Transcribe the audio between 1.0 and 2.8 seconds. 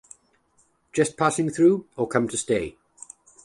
passing through, or come to stay?